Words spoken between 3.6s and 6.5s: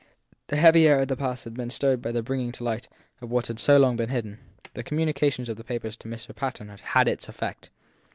long been hidden. The communication of the papers to Mr.